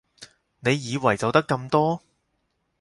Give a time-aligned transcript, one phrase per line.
[0.61, 2.01] 你以為就得咁多？